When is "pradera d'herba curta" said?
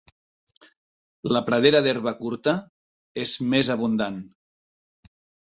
1.49-2.55